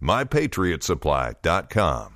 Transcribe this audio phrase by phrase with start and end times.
[0.00, 2.15] mypatriotsupply.com.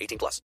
[0.00, 0.40] 18 plus.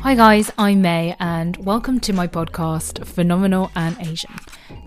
[0.00, 4.34] Hi guys, I'm May and welcome to my podcast Phenomenal and Asian,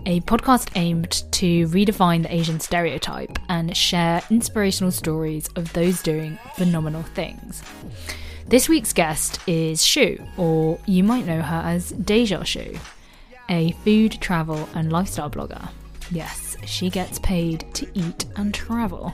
[0.04, 6.38] a podcast aimed to redefine the Asian stereotype and share inspirational stories of those doing
[6.54, 7.62] phenomenal things.
[8.46, 12.78] This week's guest is Shu, or you might know her as Dejashu,
[13.48, 15.68] a food, travel, and lifestyle vlogger.
[16.10, 19.12] Yes, she gets paid to eat and travel.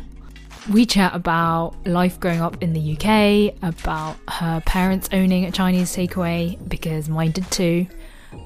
[0.70, 5.94] We chat about life growing up in the UK, about her parents owning a Chinese
[5.94, 7.86] takeaway, because mine did too,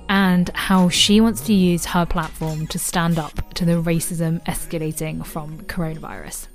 [0.09, 5.26] and how she wants to use her platform to stand up to the racism escalating
[5.26, 6.47] from coronavirus.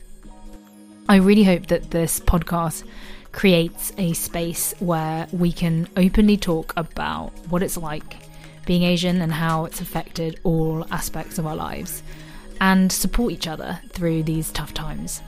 [1.08, 2.84] I really hope that this podcast
[3.32, 8.16] creates a space where we can openly talk about what it's like
[8.66, 12.04] being Asian and how it's affected all aspects of our lives
[12.60, 15.22] and support each other through these tough times.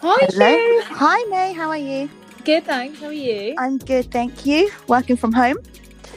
[0.00, 0.56] Hi, Hello.
[0.56, 0.94] Shu.
[0.94, 1.52] Hi, May.
[1.52, 2.10] How are you?
[2.44, 2.98] Good, thanks.
[3.00, 3.54] How are you?
[3.56, 4.68] I'm good, thank you.
[4.88, 5.58] Working from home.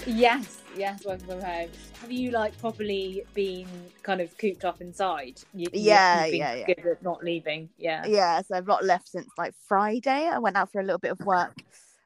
[0.07, 1.69] yes, yes, working from home.
[2.01, 3.67] Have you like properly been
[4.03, 5.41] kind of cooped up inside?
[5.53, 6.65] You, Yeah, you've been yeah, yeah.
[6.73, 7.69] Good at not leaving.
[7.77, 8.05] Yeah.
[8.05, 10.29] Yeah, so I've not left since like Friday.
[10.31, 11.55] I went out for a little bit of work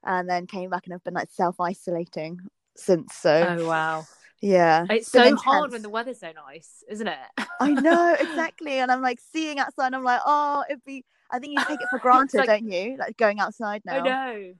[0.03, 2.39] and then came back and I've been like self isolating
[2.75, 3.15] since.
[3.15, 4.05] So Oh wow.
[4.41, 7.17] yeah, It's so hard when the weather's so nice, isn't it?
[7.59, 9.87] I know exactly, and I'm like seeing outside.
[9.87, 11.03] And I'm like, oh, it'd be.
[11.31, 12.95] I think you take it for granted, like- don't you?
[12.97, 13.99] Like going outside now.
[13.99, 14.53] I know.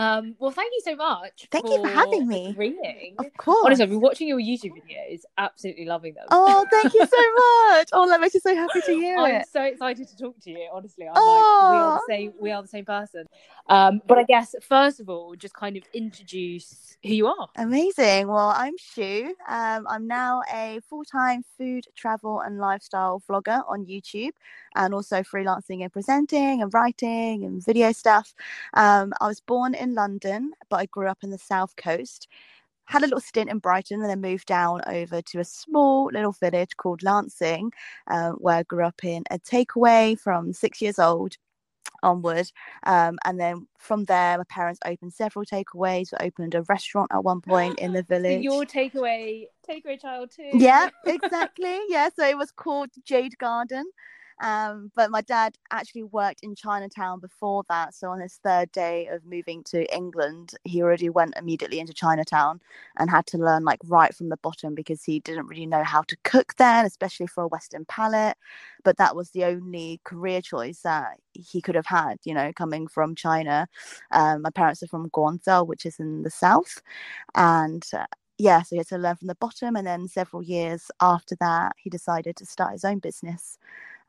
[0.00, 1.46] Um, well, thank you so much.
[1.50, 2.46] Thank you for having me.
[2.48, 3.16] Agreeing.
[3.18, 3.60] Of course.
[3.66, 6.24] Honestly, I've been watching your YouTube videos, absolutely loving them.
[6.30, 7.06] Oh, thank you so
[7.76, 7.88] much.
[7.92, 9.20] Oh, that makes me so happy to hear it.
[9.20, 10.70] I'm so excited to talk to you.
[10.72, 11.60] Honestly, I'm Oh.
[11.60, 12.32] like we are the same.
[12.40, 13.26] We are the same person.
[13.68, 17.48] Um, but I guess first of all, just kind of introduce who you are.
[17.56, 18.28] Amazing.
[18.28, 19.34] Well, I'm Shu.
[19.48, 24.32] Um, I'm now a full time food, travel, and lifestyle vlogger on YouTube
[24.76, 28.34] and also freelancing and presenting and writing and video stuff.
[28.74, 32.28] Um, I was born in London, but I grew up in the South Coast.
[32.86, 36.32] Had a little stint in Brighton and then moved down over to a small little
[36.32, 37.70] village called Lancing,
[38.08, 41.36] uh, where I grew up in a takeaway from six years old
[42.02, 42.50] onward.
[42.84, 46.08] Um, and then from there, my parents opened several takeaways.
[46.12, 48.44] We opened a restaurant at one point in the So village.
[48.44, 50.50] your takeaway, takeaway child too.
[50.52, 51.78] Yeah, exactly.
[51.88, 53.84] Yeah, so it was called Jade Garden.
[54.40, 57.94] Um, but my dad actually worked in Chinatown before that.
[57.94, 62.60] So on his third day of moving to England, he already went immediately into Chinatown
[62.98, 66.02] and had to learn like right from the bottom because he didn't really know how
[66.02, 68.36] to cook then, especially for a Western palate.
[68.82, 72.88] But that was the only career choice that he could have had, you know, coming
[72.88, 73.68] from China.
[74.10, 76.80] Um, my parents are from Guangzhou, which is in the south.
[77.34, 78.06] And uh,
[78.38, 79.76] yeah, so he had to learn from the bottom.
[79.76, 83.58] And then several years after that, he decided to start his own business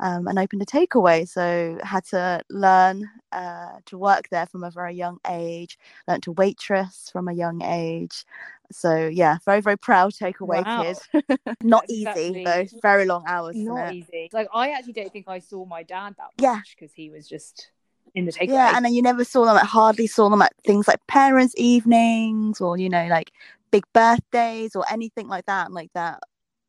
[0.01, 1.27] um, and opened a takeaway.
[1.27, 5.77] So had to learn uh, to work there from a very young age,
[6.07, 8.25] learned to waitress from a young age.
[8.71, 10.83] So yeah, very very proud takeaway Wow.
[10.83, 10.97] kid.
[11.63, 13.55] Not That's easy exactly- though, very long hours.
[13.55, 13.93] it?
[13.95, 14.29] easy.
[14.33, 17.69] Like I actually don't think I saw my dad that much because he was just
[18.15, 18.49] in the takeaway.
[18.49, 19.55] Yeah, and then you never saw them.
[19.55, 23.31] Like hardly saw them at things like parents' evenings or you know like
[23.71, 25.71] big birthdays or anything like that.
[25.71, 26.21] Like that.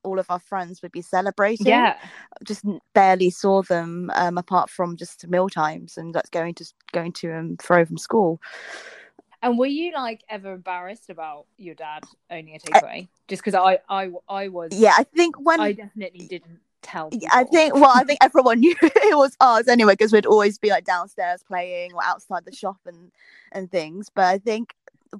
[0.04, 1.66] All of our friends would be celebrating.
[1.66, 1.96] Yeah.
[2.44, 2.64] just
[2.94, 7.32] barely saw them um, apart from just meal times and that's going to going to
[7.32, 8.40] um, throw from school.
[9.42, 13.08] And were you like ever embarrassed about your dad owning a takeaway?
[13.26, 14.70] Just because I, I, I was.
[14.72, 17.08] Yeah, I think when I definitely didn't tell.
[17.12, 20.58] Yeah, I think well, I think everyone knew it was ours anyway because we'd always
[20.58, 23.10] be like downstairs playing or outside the shop and
[23.50, 24.08] and things.
[24.14, 24.74] But I think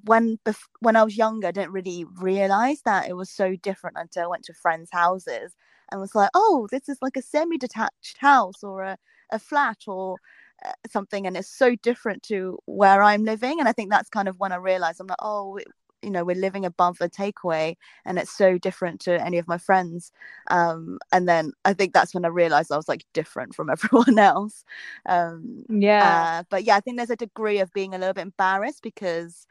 [0.05, 3.97] when bef- when I was younger, I didn't really realize that it was so different
[3.99, 5.55] until I went to friends' houses
[5.91, 8.99] and was like, oh, this is like a semi-detached house or a
[9.31, 10.19] a flat or
[10.65, 13.59] uh, something, and it's so different to where I'm living.
[13.61, 15.56] And I think that's kind of when I realized I'm like, oh.
[15.56, 15.69] It,
[16.05, 19.56] you know we're living above a takeaway and it's so different to any of my
[19.56, 20.11] friends
[20.50, 24.19] um and then i think that's when i realized i was like different from everyone
[24.19, 24.65] else
[25.06, 26.27] um Yeah.
[26.27, 29.47] uh, but yeah i think there's a degree of being a little bit embarrassed because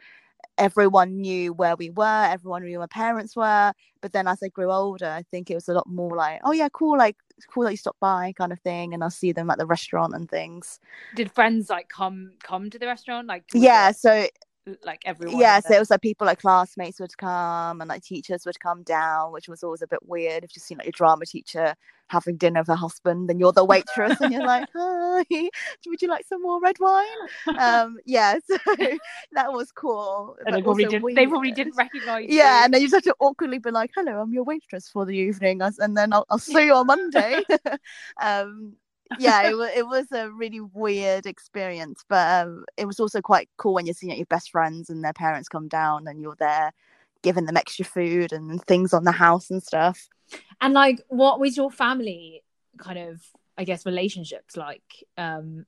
[0.61, 4.47] everyone knew where we were everyone knew where my parents were but then as i
[4.47, 7.17] grew older i think it was a lot more like oh yeah cool like
[7.49, 10.13] cool that you stopped by kind of thing and i'll see them at the restaurant
[10.13, 10.79] and things
[11.15, 13.27] Did friends like come come to the restaurant?
[13.27, 14.27] Like yeah it, so
[14.85, 15.39] like everyone.
[15.39, 18.83] yeah so it was like people like classmates would come and like teachers would come
[18.83, 21.73] down which was always a bit weird if you seen like your drama teacher
[22.11, 25.23] having dinner with her husband and you're the waitress and you're like hi
[25.87, 27.05] would you like some more red wine
[27.57, 28.57] um yeah so
[29.31, 31.15] that was cool And they probably didn't.
[31.15, 32.25] They probably didn't recognize.
[32.29, 32.65] yeah you.
[32.65, 35.15] and then you just have to awkwardly be like hello i'm your waitress for the
[35.15, 37.41] evening and then i'll, I'll see you on monday
[38.21, 38.73] um
[39.19, 43.49] yeah it was, it was a really weird experience but um, it was also quite
[43.57, 46.71] cool when you're seeing your best friends and their parents come down and you're there
[47.21, 50.07] giving them extra food and things on the house and stuff
[50.59, 52.43] And like, what was your family
[52.77, 53.21] kind of?
[53.57, 55.05] I guess relationships like.
[55.17, 55.65] Um,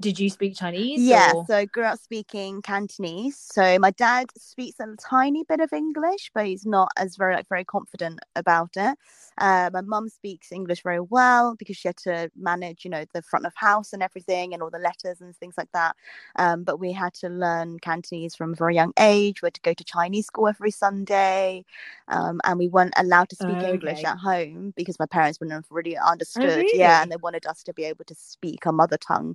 [0.00, 1.10] did you speak Chinese?
[1.10, 5.60] yeah or- so i grew up speaking cantonese so my dad speaks a tiny bit
[5.60, 8.98] of english but he's not as very like very confident about it
[9.38, 13.22] uh, my mum speaks english very well because she had to manage you know the
[13.22, 15.96] front of house and everything and all the letters and things like that
[16.36, 19.60] um, but we had to learn cantonese from a very young age we had to
[19.62, 21.64] go to chinese school every sunday
[22.08, 24.08] um, and we weren't allowed to speak english Okay.
[24.08, 27.02] at home because my parents wouldn't have really understood yeah really?
[27.02, 29.34] and they wanted us to be able to speak our mother tongue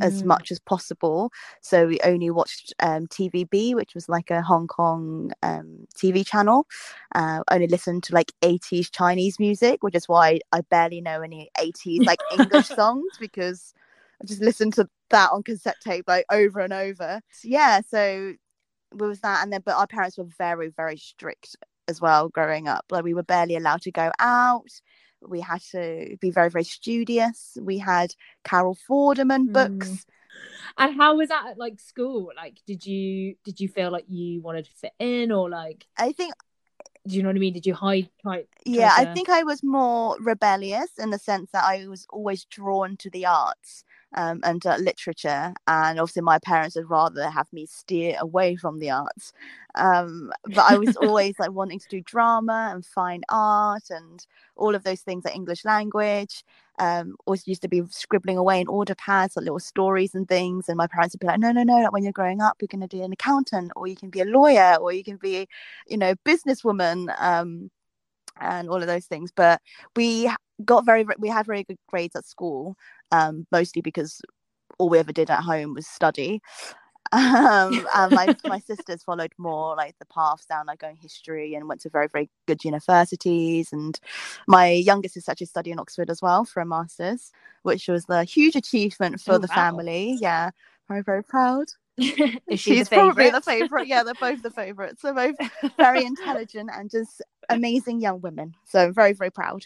[0.00, 0.26] as Mm.
[0.26, 1.30] much as possible.
[1.60, 6.66] So we only watched um, TVB, which was like a Hong Kong um, TV channel.
[7.14, 11.50] Uh, only listened to like 80s Chinese music, which is why I barely know any
[11.58, 13.74] 80s like English songs because
[14.22, 17.20] I just listened to that on cassette tape like over and over.
[17.30, 18.34] So, yeah, so
[18.92, 21.56] it was that, and then but our parents were very very strict
[21.88, 22.84] as well growing up.
[22.90, 24.70] Like we were barely allowed to go out.
[25.26, 27.56] We had to be very very studious.
[27.60, 28.14] We had
[28.44, 29.52] Carol Vorderman Mm.
[29.52, 30.06] books.
[30.78, 32.32] And how was that at like school?
[32.36, 36.12] Like, did you did you feel like you wanted to fit in, or like, I
[36.12, 36.34] think
[37.06, 37.54] do you know what I mean?
[37.54, 38.10] Did you hide?
[38.20, 42.44] Try yeah, I think I was more rebellious in the sense that I was always
[42.46, 43.84] drawn to the arts
[44.16, 48.78] um, and uh, literature, and obviously my parents would rather have me steer away from
[48.78, 49.32] the arts.
[49.74, 54.26] Um, but I was always like wanting to do drama and fine art and
[54.56, 56.44] all of those things, like English language.
[56.78, 60.68] Um, always used to be scribbling away in order pads, like little stories and things.
[60.68, 61.76] And my parents would be like, "No, no, no!
[61.78, 64.20] Like when you're growing up, you're going to be an accountant, or you can be
[64.20, 65.46] a lawyer, or you can be,
[65.88, 67.70] you know, businesswoman." Um,
[68.40, 69.30] and all of those things.
[69.34, 69.60] But
[69.94, 70.30] we
[70.64, 72.76] got very, we had very good grades at school,
[73.12, 74.20] um, mostly because
[74.78, 76.40] all we ever did at home was study.
[77.12, 81.68] Um, and my my sisters followed more like the paths down, like going history, and
[81.68, 83.72] went to very very good universities.
[83.72, 83.98] And
[84.48, 87.30] my youngest is actually studying in Oxford as well for a master's,
[87.62, 89.54] which was the huge achievement for Oh, the wow.
[89.54, 90.18] family.
[90.20, 90.50] Yeah,
[90.88, 91.66] very very proud.
[92.50, 93.86] She She's the probably the favorite.
[93.88, 95.02] Yeah, they're both the favorites.
[95.02, 95.36] They're both
[95.78, 98.54] very intelligent and just amazing young women.
[98.64, 99.64] So I'm very, very proud.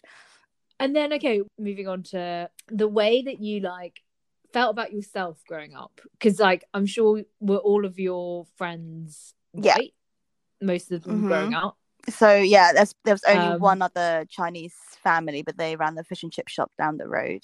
[0.80, 4.00] And then, okay, moving on to the way that you like
[4.52, 9.76] felt about yourself growing up, because like I'm sure were all of your friends Yeah.
[9.76, 9.94] white,
[10.60, 11.28] most of them mm-hmm.
[11.28, 11.76] growing up.
[12.08, 16.04] So yeah, there's there was only Um, one other Chinese family, but they ran the
[16.04, 17.42] fish and chip shop down the road.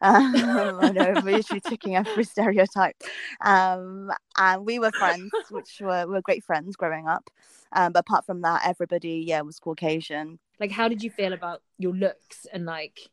[0.00, 0.34] Um,
[0.80, 2.96] I know, we're literally ticking every stereotype.
[3.44, 7.28] Um, and we were friends, which were were great friends growing up.
[7.72, 10.38] Um, but apart from that, everybody yeah was Caucasian.
[10.60, 13.10] Like, how did you feel about your looks and like?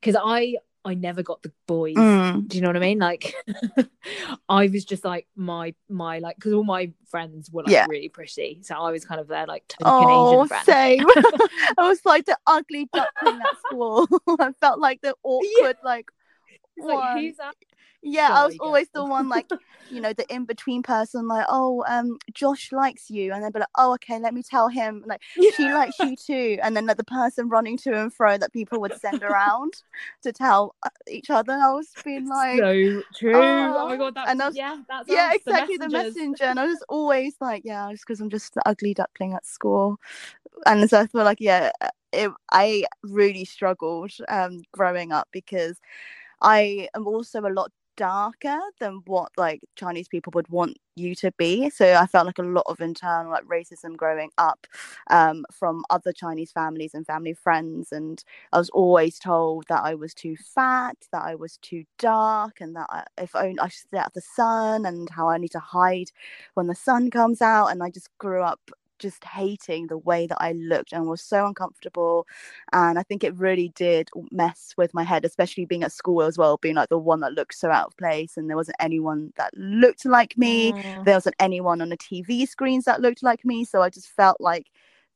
[0.00, 1.94] Because I I never got the boys.
[1.96, 2.48] Mm.
[2.48, 2.98] Do you know what I mean?
[2.98, 3.34] Like,
[4.48, 7.86] I was just like my my like because all my friends were like Yeah.
[7.88, 11.04] really pretty, so I was kind of their like Oh, same.
[11.78, 14.08] I was like the ugly duckling at school.
[14.40, 15.46] I felt like the awkward,
[15.76, 16.06] It's like,
[16.76, 17.34] one.
[17.38, 17.54] that?
[18.02, 19.46] yeah, I was always the one like,
[19.88, 23.58] you know, the in between person, like, oh, um, Josh likes you, and then be
[23.58, 25.20] like, oh, okay, let me tell him, like,
[25.56, 28.80] she likes you too, and then like the person running to and fro that people
[28.80, 29.82] would send around
[30.22, 31.52] to tell uh, each other.
[31.52, 33.32] I was being like, so true.
[33.34, 36.14] Oh, my "Oh," god, that and I was- yeah, that's yeah, exactly, the, messengers.
[36.16, 39.44] messenger, and I was always like, yeah, just because I'm just the ugly duckling at
[39.46, 39.98] school,
[40.66, 41.70] and so I feel like, yeah,
[42.12, 45.80] it, I really struggled um growing up because
[46.42, 51.30] I am also a lot darker than what like Chinese people would want you to
[51.38, 51.68] be.
[51.70, 54.66] So I felt like a lot of internal like racism growing up
[55.10, 59.94] um, from other Chinese families and family friends, and I was always told that I
[59.94, 63.88] was too fat, that I was too dark, and that I, if only I should
[63.88, 66.10] stay out the sun, and how I need to hide
[66.54, 67.66] when the sun comes out.
[67.68, 68.60] And I just grew up
[69.00, 72.26] just hating the way that I looked and was so uncomfortable.
[72.72, 76.38] And I think it really did mess with my head, especially being at school as
[76.38, 79.32] well, being like the one that looked so out of place and there wasn't anyone
[79.36, 80.72] that looked like me.
[80.72, 81.04] Mm.
[81.04, 83.64] There wasn't anyone on the TV screens that looked like me.
[83.64, 84.66] So I just felt like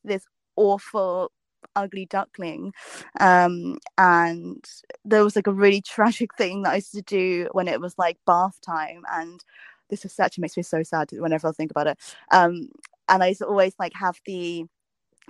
[0.03, 0.26] this
[0.57, 1.31] awful
[1.76, 2.73] ugly duckling
[3.21, 4.64] um and
[5.05, 7.97] there was like a really tragic thing that i used to do when it was
[7.99, 9.45] like bath time and
[9.91, 11.99] this is actually makes me so sad whenever i think about it
[12.33, 12.69] um
[13.09, 14.65] and I used to always like have the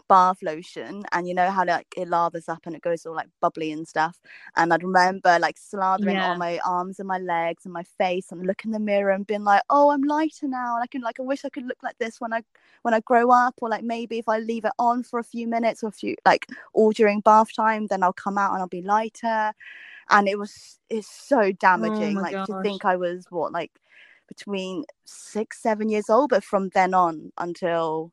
[0.09, 3.29] bath lotion and you know how like it lathers up and it goes all like
[3.41, 4.21] bubbly and stuff?
[4.57, 6.25] And I'd remember like slathering Yeah.
[6.25, 9.27] on my arms and my legs and my face and look in the mirror and
[9.27, 11.83] being like oh I'm lighter now and I can like I wish I could look
[11.83, 12.43] like this when I
[12.83, 15.47] when I grow up or like maybe if I leave it on for a few
[15.49, 18.69] minutes or a few like all during bath time then I'll come out and I'll
[18.69, 19.53] be lighter.
[20.11, 23.73] And it was it's so oh damaging my like to think I was what like
[24.29, 28.13] between six seven years old but from then on until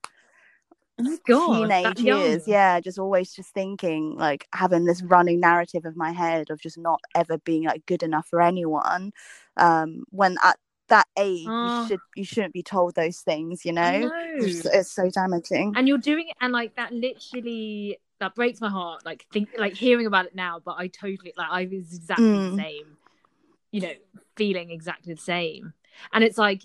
[1.03, 5.95] Oh god, teenage years yeah just always just thinking like having this running narrative of
[5.95, 9.11] my head of just not ever being like good enough for anyone
[9.57, 10.57] um when at
[10.89, 11.63] that age Ah.
[11.63, 14.11] you should you shouldn't be told those things you know, know.
[14.35, 18.69] It's, it's so damaging and you're doing it and like that literally that breaks my
[18.69, 22.25] heart like think like hearing about it now but i totally like i was exactly
[22.25, 22.49] Mm.
[22.51, 22.97] the same
[23.71, 23.93] you know
[24.35, 25.73] feeling exactly the same
[26.13, 26.61] and it's like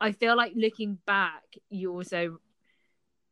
[0.00, 2.38] i feel like looking back you also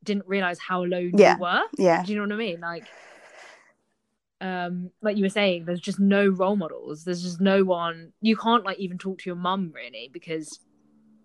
[0.03, 1.35] didn't realize how alone Yeah.
[1.35, 1.63] you were.
[1.79, 2.03] yeah.
[2.05, 2.61] Do you know what i mean?
[2.61, 2.87] Like
[4.41, 7.05] um like you were saying there's just no role models.
[7.05, 8.13] There's just no one.
[8.21, 10.61] You can't like even talk to your mum really because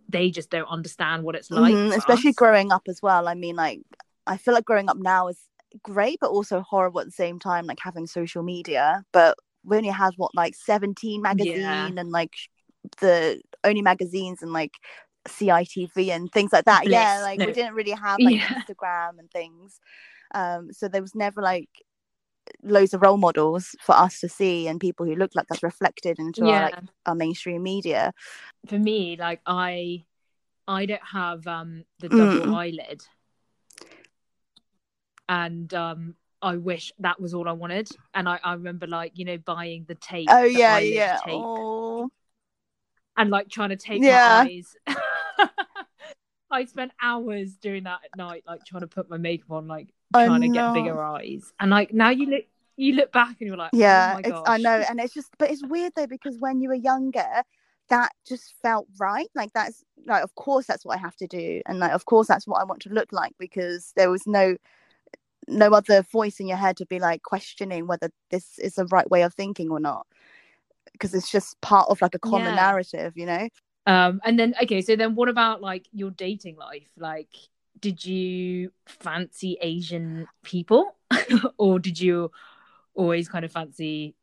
[0.10, 2.36] they just don't understand what it's like Mhm, especially us.
[2.36, 3.28] growing up as well.
[3.28, 3.82] I mean like
[4.28, 5.40] i feel like growing up now is
[5.84, 9.04] great but also horrible at the same time like having social media.
[9.12, 12.34] But we only had what like 17 magazine and like
[13.00, 14.72] the only magazines and like
[15.28, 16.88] CITV and things like that.
[16.88, 17.46] Yeah, like no.
[17.46, 18.48] we didn't really have like Yeah.
[18.68, 19.80] Instagram and things.
[20.34, 21.70] Um, so there was never like
[22.64, 26.18] loads of role models for us to see and people who looked like us reflected
[26.20, 28.14] into our like our mainstream media.
[28.68, 30.04] for me like i
[30.68, 32.56] i don't have um the double Mm.
[32.56, 33.02] eyelid
[35.30, 39.26] and um i wish that was all i wanted and i i remember like you
[39.26, 41.18] know buying the tape Oh yeah, yeah.
[41.26, 41.46] tape,
[43.18, 44.46] and like trying to take Yeah.
[44.46, 44.76] my eyes
[46.52, 49.94] i spent hours doing that at night like trying to put my makeup on like
[50.14, 52.44] trying to get bigger eyes and like now you look
[52.78, 54.12] you look back and you're like oh yeah.
[54.12, 56.70] oh my gosh I know, and it's just, but it's weird though because when you
[56.70, 57.44] were younger,
[57.90, 59.28] that just felt right.
[59.36, 62.28] Like that's like, of course, that's what I have to do, and like, of course,
[62.28, 64.56] that's what I want to look like because there was no
[65.48, 69.10] no other voice in your head to be like questioning whether this is the right
[69.12, 70.08] way of thinking or not
[70.94, 72.68] because it's just part of like a common Yeah.
[72.68, 73.48] narrative you know
[73.88, 76.88] Um, and then okay, so then what about like your dating life?
[76.98, 77.30] Like,
[77.80, 80.96] did you fancy Asian people,
[81.58, 82.30] or did you
[82.94, 84.14] always kind of fancy,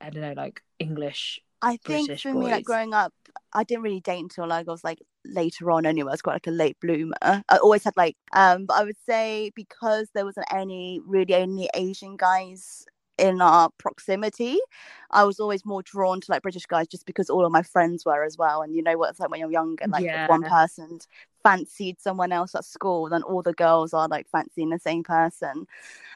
[0.00, 1.40] I don't know, like English?
[1.62, 3.14] i think British for me like growing up
[3.54, 6.34] i didn't really date until like i was like later on anyway i was quite
[6.34, 10.26] like a late bloomer i always had like um but i would say because there
[10.26, 12.84] wasn't any really any asian guys
[13.18, 14.58] in our proximity
[15.10, 18.04] i was always more drawn to like british guys just because all of my friends
[18.04, 18.62] were as well.
[18.62, 20.48] And you know what it's like when you're younger like if one Yeah.
[20.48, 20.98] person
[21.42, 25.66] fancied someone else at school then all the girls are like fancying the same person.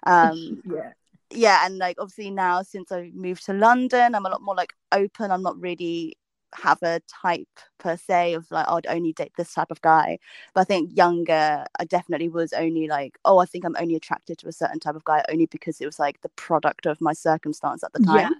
[0.07, 0.92] Um Yeah,
[1.30, 4.73] yeah and like obviously now since i moved to london i'm a lot more like
[4.92, 5.30] open.
[5.30, 6.16] I'm not really
[6.54, 10.19] have a type per se of like oh, i'd only date this type of guy.
[10.54, 14.38] But i think younger i definitely was only like oh i think i'm only attracted
[14.38, 17.12] to a certain type of guy only because it was like the product of my
[17.12, 18.19] circumstance at the time.
[18.19, 18.30] Yeah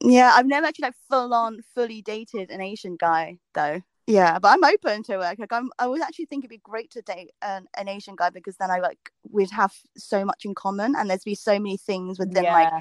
[0.00, 3.80] yeah i've never actually like full on fully dated an asian guy though.
[4.06, 5.38] Yeah but i'm open to it.
[5.38, 8.30] Like I'm, i would actually think it'd be great to date an, an asian guy
[8.30, 11.76] because then i like we'd have so much in common and there'd be so many
[11.76, 12.72] things within like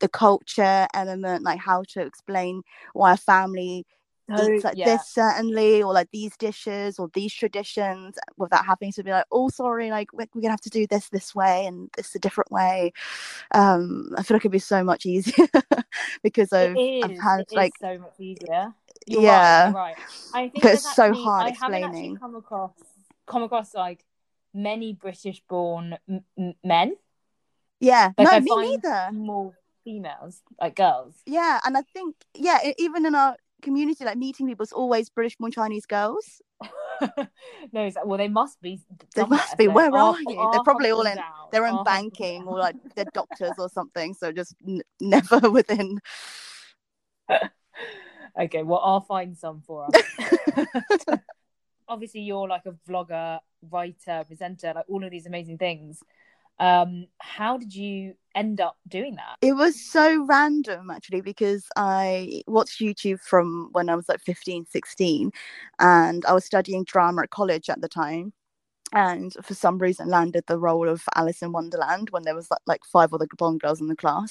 [0.00, 3.86] the culture element, like how to explain why a family
[4.28, 4.84] eats like yeah.
[4.96, 9.48] this certainly, or like these dishes or these traditions, without having to be like, oh,
[9.48, 12.50] sorry, like we're, we're gonna have to do this this way and this a different
[12.50, 12.92] way.
[13.52, 15.46] Um, I feel like it'd be so much easier
[16.22, 18.72] because I've, I've had it like so much easier.
[19.06, 19.64] You're Yeah.
[19.64, 19.96] Right, you're right.
[20.34, 22.16] I think it's so actually- hard I haven't actually explaining.
[22.16, 22.72] come across
[23.26, 24.04] come across like
[24.54, 26.96] many British-born m- m- men.
[27.80, 29.10] yeah, Like no, I me neither.
[29.12, 29.52] more
[29.84, 31.14] females, like girls.
[31.26, 35.36] Yeah, and I think yeah, even in our community, like meeting people, is always British
[35.36, 36.40] born Chinese girls.
[37.72, 38.80] no, well, they must be.
[39.14, 39.68] They must be.
[39.68, 40.38] Where our- are you?
[40.38, 43.68] our They're probably all in- out, They're in husband's banking or like they're doctors or
[43.68, 44.14] something.
[44.14, 45.98] So just n- never within.
[48.38, 51.18] Okay, well, I'll find some for us.
[51.88, 53.38] Obviously, you're like a vlogger,
[53.70, 56.02] writer, presenter, like all of these amazing things.
[56.58, 59.36] Um, how did you end up doing that?
[59.42, 64.66] It was so random actually because I watched YouTube from when I was like 15,
[64.66, 65.30] 16
[65.78, 68.32] and I was studying drama at college at the time.
[68.92, 72.60] And for some reason, landed the role of Alice in Wonderland when there was like,
[72.66, 74.30] like five other Bond girls in the class.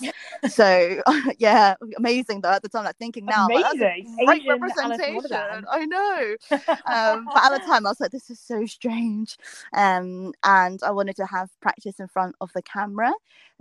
[0.49, 1.01] so
[1.39, 2.85] yeah, amazing though at the time.
[2.85, 4.15] Like thinking now, I'm like, Amazing.
[4.25, 5.65] great Asian Alice in representation.
[5.69, 6.35] I know.
[6.51, 9.37] um, but at the time I was like, this is so strange.
[9.73, 13.13] Um, and I wanted to have practice in front of the camera,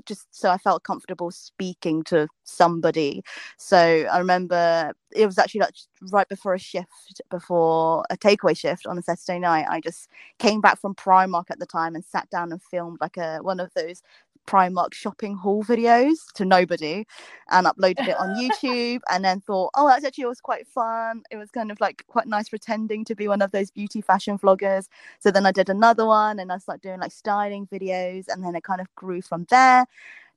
[0.07, 3.23] just so I felt comfortable speaking to somebody.
[3.57, 5.75] So I remember it was actually like
[6.13, 9.67] right before a shift, before a takeaway shift on a Saturday night.
[9.69, 10.09] I just
[10.39, 13.61] came back from Primark at the time and sat down and filmed like a one
[13.61, 14.03] of those
[14.47, 17.07] Primark shopping haul videos to nobody
[17.51, 21.23] and uploaded it on YouTube and then thought, oh, that's actually was quite fun.
[21.31, 24.39] It was kind of like quite nice pretending to be one of those beauty fashion
[24.39, 24.89] vloggers.
[25.19, 28.55] So then I did another one and I started doing like styling videos and then
[28.55, 29.87] it kind of grew from there.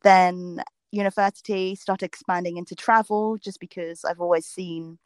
[0.04, 4.98] Then university started expanding into travel just because I've always seen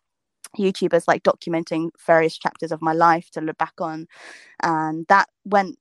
[0.58, 4.08] YouTubers like documenting various chapters of my life to look back on.
[4.62, 5.78] And that went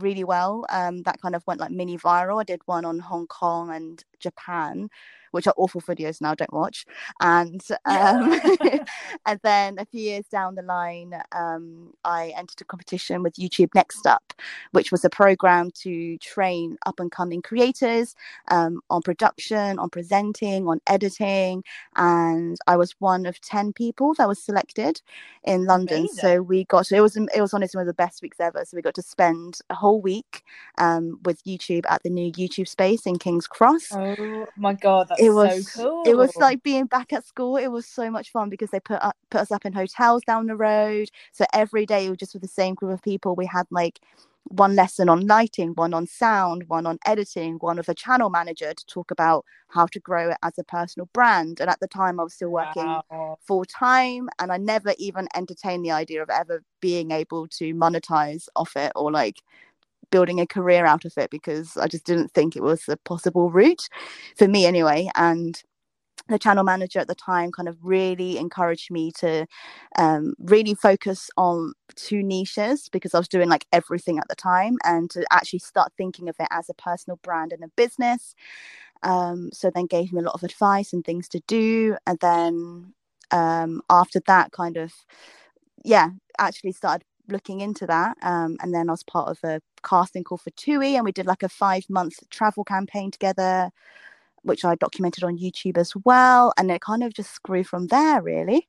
[0.00, 0.66] really well.
[0.70, 2.40] Um, that kind of went like mini viral.
[2.40, 4.88] I did one on Hong Kong and Japan,
[5.32, 6.34] which are awful videos now.
[6.34, 6.86] Don't watch.
[7.20, 8.40] And um,
[9.26, 13.74] and then a few years down the line, um, I entered a competition with YouTube
[13.74, 14.32] Next Up,
[14.70, 18.14] which was a program to train up and coming creators
[18.48, 21.64] um, on production, on presenting, on editing,
[21.96, 25.02] and I was one of ten people that was selected
[25.44, 26.08] in London.
[26.08, 28.64] So we got to, it was it was honestly one of the best weeks ever.
[28.64, 30.44] So we got to spend a whole week
[30.78, 33.88] um, with YouTube at the new YouTube space in King's Cross.
[33.92, 36.04] Oh my god, that's it was so cool.
[36.04, 37.56] it was like being back at school.
[37.56, 40.46] It was so much fun because they put up, put us up in hotels down
[40.46, 41.08] the road.
[41.32, 43.36] So every day, we were just with the same group of people.
[43.36, 44.00] We had like
[44.44, 48.74] one lesson on lighting, one on sound, one on editing, one with a channel manager
[48.74, 51.60] to talk about how to grow it as a personal brand.
[51.60, 53.38] And at the time, I was still working Wow.
[53.46, 58.48] full time and I never even entertained the idea of ever being able to monetize
[58.54, 59.42] off it or like
[60.10, 63.50] building a career out of it because I just didn't think it was a possible
[63.50, 63.88] route
[64.36, 65.08] for me anyway.
[65.14, 65.60] And
[66.28, 69.46] the channel manager at the time kind of really encouraged me to
[69.98, 74.76] um, really focus on two niches because I was doing like everything at the time
[74.84, 78.34] and to actually start thinking of it as a personal brand and a business.
[79.02, 81.96] Um, so then gave me a lot of advice and things to do.
[82.06, 82.94] And then
[83.30, 84.92] um, after that, kind of,
[85.84, 88.16] yeah, actually started looking into that.
[88.22, 91.26] Um, and then I was part of a casting call for TUI and we did
[91.26, 93.70] like a five month travel campaign together
[94.42, 96.52] which I documented on YouTube as well.
[96.58, 98.68] And it kind of just grew from there, really.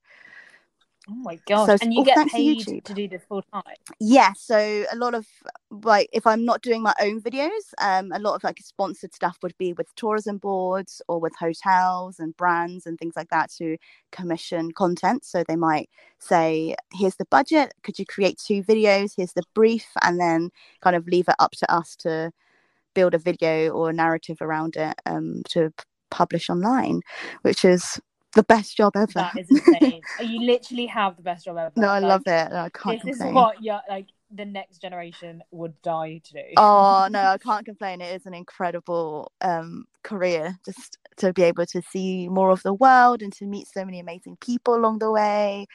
[1.10, 1.68] Oh my gosh.
[1.68, 2.84] So, and you get paid YouTube.
[2.86, 3.76] to do this full time.
[4.00, 5.28] Yeah, so a lot of
[5.70, 7.50] like if I'm not doing my own videos,
[7.82, 12.20] um, a lot of like sponsored stuff would be with tourism boards or with hotels
[12.20, 13.78] and brands and things like that to
[14.13, 15.26] commission content.
[15.26, 15.89] So they might
[16.20, 17.74] say, "Here's the budget.
[17.84, 19.13] Could you create two videos?
[19.18, 22.32] Here's the brief," and then kind of leave it up to us to
[22.94, 25.74] build a video or a narrative around it um, to
[26.12, 27.02] publish online,
[27.42, 28.00] which is
[28.36, 29.13] the best job ever.
[29.15, 30.04] That is insane.
[30.19, 31.72] you literally have the best job ever.
[31.76, 32.52] no, I Like, love it.
[32.52, 33.30] I can't This complain.
[33.30, 36.43] is what yeah, like the next generation would die to do.
[36.58, 41.65] oh no i can't complain it is an incredible um career just to be able
[41.65, 45.12] to see more of the world and to meet so many amazing people along the
[45.12, 45.65] way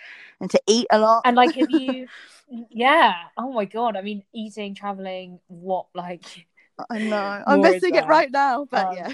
[0.41, 2.09] and to eat a lot And like, if you?
[2.71, 3.15] yeah.
[3.37, 3.97] Oh my god.
[3.97, 5.41] I mean, eating, traveling.
[5.49, 6.47] What like?
[6.91, 9.13] i know i'm missing it right now but Um, yeah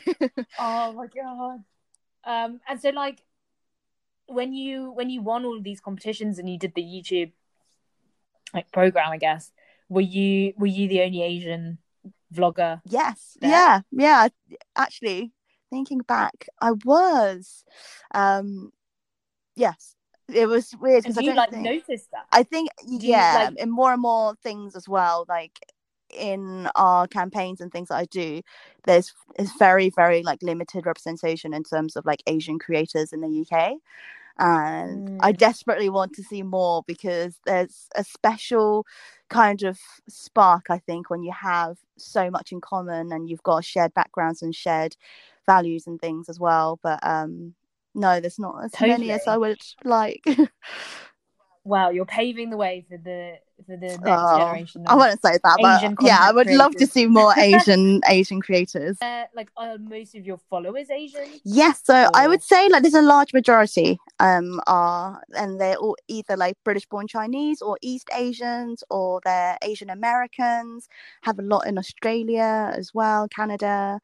[0.58, 1.64] Oh my god.
[2.24, 3.20] Um, and so like,
[4.26, 7.32] when you when you won all of these competitions and you did the YouTube
[8.52, 9.52] like program, I guess
[9.88, 11.78] were you were you the only Asian
[12.32, 12.80] vlogger?
[12.84, 13.50] yes there.
[13.50, 14.28] yeah yeah
[14.76, 15.32] actually
[15.70, 17.64] thinking back, I was.
[18.14, 18.72] Um,
[19.56, 19.96] yes,
[20.32, 21.64] it was weird because I do you like think.
[21.64, 22.26] notice that?
[22.30, 25.26] I think you, yeah, like- and more and more things as well.
[25.28, 25.58] Like
[26.14, 28.42] in our campaigns and things that I do,
[28.84, 33.28] there's is very very like limited representation in terms of like Asian creators in the
[33.50, 33.76] UK,
[34.38, 35.38] and I Mm.
[35.38, 38.86] desperately want to see more because there's a special
[39.30, 43.64] kind of spark I think when you have so much in common and you've got
[43.64, 44.96] shared backgrounds and shared
[45.46, 46.78] values and things as well.
[46.82, 47.54] But um
[47.94, 50.22] no, there's not as many as I would like.
[51.64, 54.84] Wow, you're paving the way for the for the next Oh, generation.
[54.86, 58.40] I wouldn't say that, but Asian yeah, I would love to see more Asian Asian
[58.42, 58.98] creators.
[59.00, 61.24] Uh, like, are most of your followers Asian?
[61.44, 65.96] Yes, so I would say like there's a large majority um are and they're all
[66.08, 70.88] either like British born Chinese or East Asians or they're Asian Americans,
[71.22, 74.00] have a lot in Australia as well, Canada.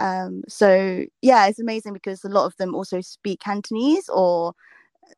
[0.00, 4.54] Um so yeah, it's amazing because a lot of them also speak Cantonese or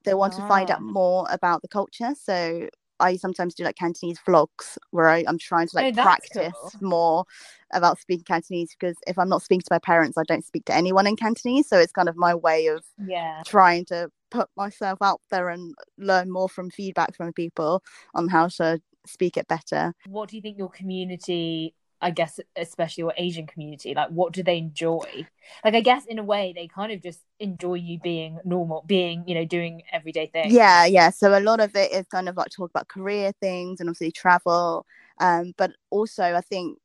[0.05, 2.15] they want to find out more about the culture.
[2.21, 2.69] So
[3.01, 6.73] I sometimes do like Cantonese vlogs where I, I'm trying to like Oh, practice cool.
[6.81, 7.25] more
[7.73, 10.75] about speaking Cantonese because if I'm not speaking to my parents, I don't speak to
[10.75, 11.69] anyone in Cantonese.
[11.69, 13.43] So it's kind of my way of Yeah.
[13.45, 17.83] trying to put myself out there and learn more from feedback from people
[18.15, 19.93] on how to speak it better.
[20.07, 21.75] What do you think your community?
[22.05, 25.27] I guess especially your Asian community, like what do they enjoy?
[25.65, 29.25] Like I guess in a way they kind of just enjoy you being normal, being
[29.27, 30.53] you know doing everyday things.
[30.53, 31.09] Yeah, yeah.
[31.09, 34.13] So a lot of it is kind of like talk about career things and obviously
[34.13, 34.85] travel.
[35.19, 36.79] Um, but also I think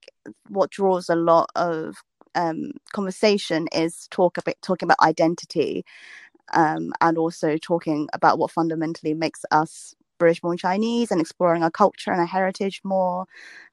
[0.48, 1.98] what draws a lot of
[2.36, 5.84] um, conversation is talk a bit talking about identity
[6.54, 11.72] um, and also talking about what fundamentally makes us British born Chinese and exploring our
[11.72, 13.26] culture and our heritage more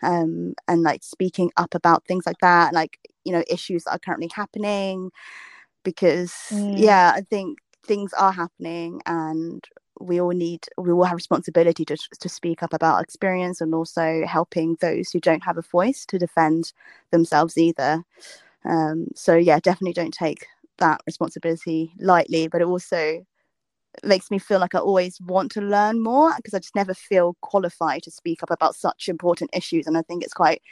[0.02, 3.98] um, and like speaking up about things like that, like, you know, issues that are
[3.98, 5.10] currently happening.
[5.84, 6.78] Because, Mm.
[6.78, 9.64] yeah, I think things are happening and
[10.00, 13.74] we all need, we all have responsibility to, to speak up about our experience and
[13.74, 16.72] also helping those who don't have a voice to defend
[17.12, 18.04] themselves either.
[18.64, 20.46] Um, so, yeah, definitely don't take
[20.78, 23.24] that responsibility lightly, but it also
[24.04, 27.36] makes me feel like I always want to learn more because I just never feel
[27.40, 29.86] qualified to speak up about such important issues.
[29.86, 30.62] And I think it's quite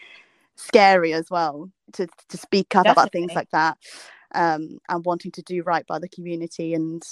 [0.57, 3.77] scary as well to, to speak up about things like that
[4.35, 7.03] um, and wanting to do right by the community and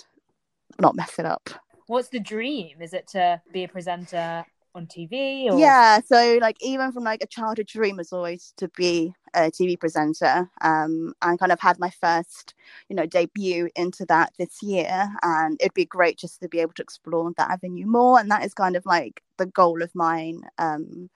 [0.80, 1.50] not mess it up.
[1.86, 2.80] What's the dream?
[2.80, 4.44] Is it to be a presenter
[4.74, 5.50] on TV?
[5.50, 5.58] Or...
[5.58, 9.78] Yeah, so like even from like a childhood dream was always to be a TV
[9.78, 10.50] presenter.
[10.60, 12.54] Um, and kind of had my first,
[12.88, 16.74] you know, debut into that this year, and it'd be great just to be able
[16.74, 18.18] to explore that avenue more.
[18.18, 20.42] And that is kind of like the goal of mine.
[20.58, 21.10] Um,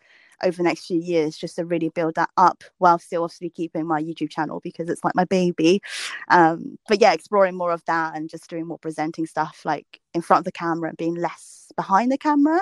[0.45, 3.87] over the next few years, just to really build that up while still obviously keeping
[3.87, 5.81] my YouTube channel because it's like my baby.
[6.29, 10.21] Um, but yeah, exploring more of that and just doing more presenting stuff like in
[10.21, 12.61] front of the camera and being less behind the camera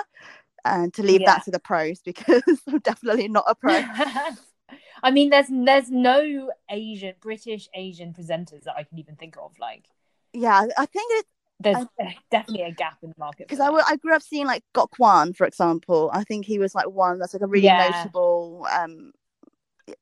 [0.65, 1.35] and to leave Yeah.
[1.35, 3.71] that to the pros because I'm definitely not a pro.
[5.03, 9.51] I mean, there's there's no Asian British Asian presenters that I can even think of.
[9.59, 9.85] Like,
[10.33, 11.25] yeah, I think it
[11.59, 11.85] there's
[12.31, 13.47] definitely a gap in the market.
[13.47, 16.09] because I, w- I grew up seeing like Gok Wan, for example.
[16.13, 17.91] I think he was like one that's like a really Yeah.
[17.91, 19.11] notable um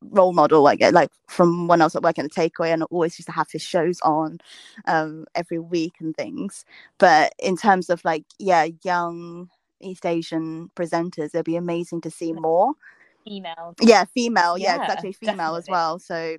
[0.02, 2.84] role model I like like from when I was at working at the takeaway and
[2.84, 4.40] I always used to have his shows on
[4.86, 6.64] um every week and things.
[6.98, 9.50] But in terms of like yeah, young
[9.84, 12.74] East Asian presenters, it'd be amazing to see more.
[13.26, 13.76] female.
[13.82, 16.00] Yeah, female, yeah, Yeah, exactly, female as well.
[16.00, 16.38] So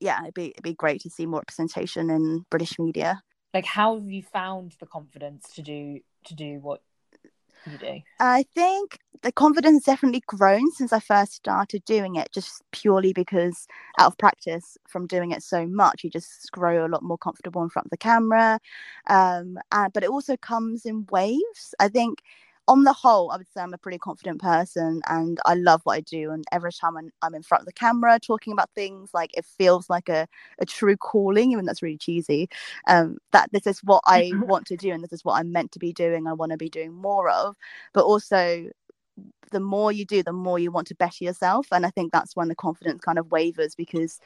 [0.00, 3.22] yeah, it'd be it'd be great to see more representation in British media.
[3.54, 6.82] Like, how have you found the confidence to do to do what
[7.66, 8.00] you do?
[8.18, 13.66] I think the confidence definitely grown since I first started doing it, just purely because
[13.98, 17.62] out of practice from doing it so much, you just grow a lot more comfortable
[17.62, 18.58] in front of the camera.
[19.08, 21.74] Um, and, but it also comes in waves.
[21.78, 22.22] I think
[22.68, 25.94] on the whole, I would say I'm a pretty confident person and I love what
[25.94, 26.30] I do.
[26.30, 29.44] And every time I'm, I'm in front of the camera talking about things, like it
[29.44, 30.28] feels like a,
[30.60, 32.48] a true calling, even that's really cheesy.
[32.86, 35.72] Um, that this is what I want to do and this is what I'm meant
[35.72, 36.26] to be doing.
[36.26, 37.56] I want to be doing more of.
[37.92, 38.68] But also,
[39.50, 41.66] the more you do, the more you want to better yourself.
[41.72, 44.20] And I think that's when the confidence kind of wavers because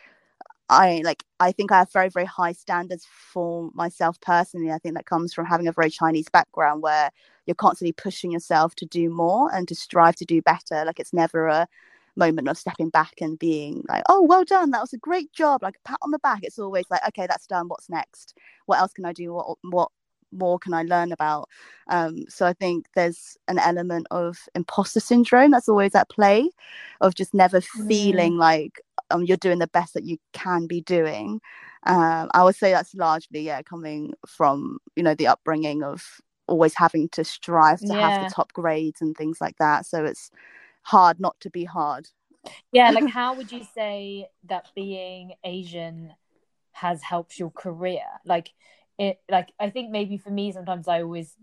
[0.69, 4.73] I like I think I have very very high standards for myself personally.
[4.73, 7.11] I think that comes from having a very Chinese background where
[7.47, 10.85] you're constantly pushing yourself to do more and to strive to do better.
[10.85, 11.69] Like it's never a
[12.17, 15.63] moment of stepping back and being like, "Oh, well done, that was a great job."
[15.63, 16.41] Like a pat on the back.
[16.43, 17.69] It's always like, "Okay, that's done.
[17.69, 18.37] What's next?
[18.67, 19.33] What else can I do?
[19.35, 19.91] What what
[20.33, 21.49] more can I learn about?"
[21.89, 26.51] Um, so I think there's an element of imposter syndrome that's always at play,
[27.01, 28.81] of just never feeling like
[29.11, 31.41] um, you're doing the best that you can be doing.
[31.85, 36.75] Um, I would say that's largely yeah coming from you know the upbringing of always
[36.77, 39.87] having to strive to have the top grades and things like that.
[39.87, 40.31] So it's
[40.83, 42.09] hard not to be hard.
[42.73, 46.13] yeah like how would you say that being asian
[46.73, 48.51] has helped your career like
[48.99, 51.35] it like i think maybe for me sometimes i always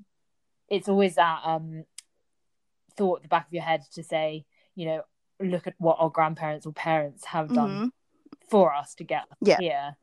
[0.69, 1.83] it's always that um
[2.95, 5.01] thought at the back of your head to say you know
[5.39, 7.91] look at what our grandparents or parents have done Mhm.
[8.49, 9.57] for us to get Yeah.
[9.59, 9.97] here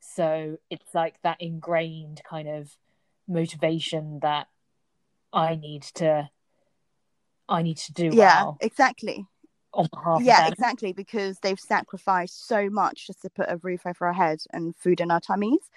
[0.00, 2.76] so it's like that ingrained kind of
[3.28, 4.46] motivation that
[5.32, 6.28] i need to
[7.48, 9.26] i need to do Yeah, well exactly.
[9.74, 10.52] on behalf yeah of them.
[10.52, 14.74] exactly because they've sacrificed so much just to put a roof over our head and
[14.76, 15.70] food in our tummies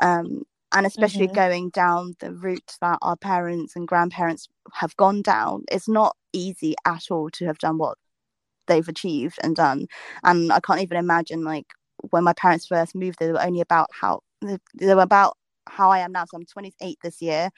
[0.00, 1.34] um, and especially Mhm.
[1.34, 6.74] going down the route that our parents and grandparents have gone down it's not easy
[6.86, 7.98] at all to have done what
[8.68, 9.86] they've achieved and done
[10.22, 11.66] and i can't even imagine like
[12.10, 15.36] when my parents first moved they were only about how they were about
[15.68, 16.24] how i am now.
[16.24, 17.50] So i'm 28 this year.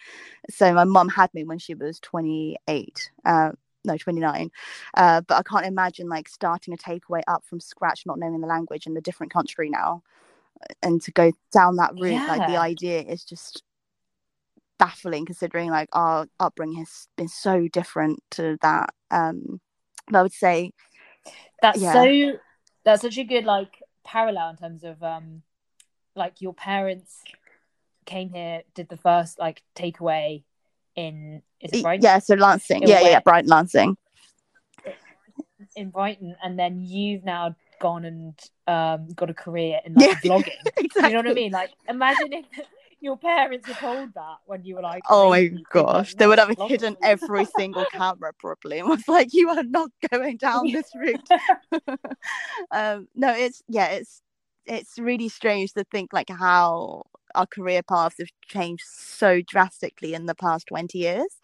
[0.50, 3.52] So my mum had me when she was 28 uh,
[3.86, 4.50] no 29
[4.96, 8.46] uh, but i can't imagine like starting a takeaway up from scratch not knowing the
[8.46, 10.02] language in a different country now.
[10.82, 13.62] And to go down that route like the idea is just
[14.78, 18.90] baffling considering like our upbringing has been so different to that.
[19.10, 19.60] Um
[20.10, 20.72] but i would say
[21.62, 21.92] that's Yeah.
[21.92, 22.38] so
[22.84, 25.42] that's such a good like parallel in terms of um
[26.14, 27.22] like your parents
[28.06, 30.42] came here did the first like takeaway
[30.96, 32.04] in is it Brighton?
[32.04, 32.82] yeah so Lancing.
[32.82, 33.50] In yeah yeah, yeah brighton.
[33.50, 33.96] Lancing.
[35.76, 38.38] In Brighton and then you've now gone and
[38.68, 40.50] um got a career in like Yeah, vlogging.
[40.76, 41.52] Exactly you know what I mean?
[41.52, 42.44] Like imagine if
[43.00, 45.86] your parents were told that when you were like Oh my maybe, they'd be like,
[45.86, 49.48] gosh, they would "No, have vlogging." hidden every single camera probably and was like, you
[49.50, 51.28] are not going down this route.
[52.70, 54.22] um, no, it's yeah, it's
[54.66, 60.26] it's really strange to think like how our career paths have changed so drastically in
[60.26, 61.38] the past 20 years.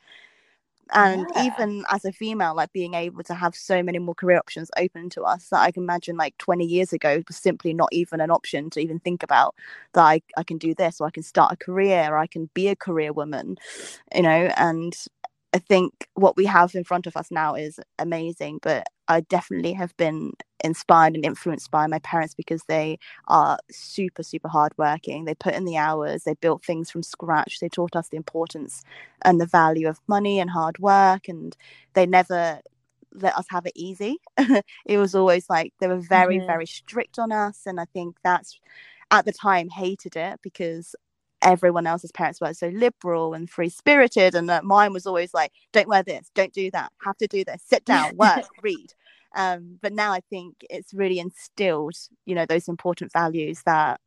[0.93, 1.43] And Yeah.
[1.45, 5.09] even as a female, like being able to have so many more career options open
[5.11, 8.31] to us that I can imagine like 20 years ago was simply not even an
[8.31, 9.55] option to even think about
[9.95, 12.51] that I, I can do this or I can start a career or I can
[12.55, 13.57] be a career woman,
[14.15, 14.51] you know.
[14.57, 14.95] And
[15.55, 19.75] I think what we have in front of us now is amazing, but I definitely
[19.75, 20.33] have been
[20.65, 25.25] inspired and influenced by my parents because they are super, super hardworking.
[25.25, 28.83] They put in the hours, they built things from scratch, they taught us the importance
[29.23, 31.57] and the value of money and hard work, and
[31.95, 32.61] they never
[33.15, 34.19] let us have it easy.
[34.87, 36.47] it was always like they were very, Mhm.
[36.47, 38.61] very strict on us, and I think that's
[39.11, 40.95] at the time hated it because
[41.43, 45.53] everyone else's parents were so liberal and free spirited and uh, mine was always like
[45.73, 48.93] don't wear this don't do that have to do this sit down work read
[49.37, 51.95] um but now i think it's really instilled
[52.27, 54.01] you know those important values that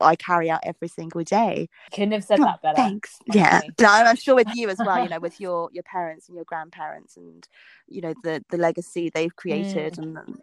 [0.00, 1.68] i carry out every single day.
[1.92, 2.76] Couldn't have said Oh, that better.
[2.76, 3.18] thanks.
[3.26, 3.60] Yeah.
[3.62, 3.74] honestly.
[3.80, 6.44] no, i'm sure with you as well you know with your your parents and your
[6.44, 7.46] grandparents and
[7.88, 10.40] you know the the legacy they've created and um,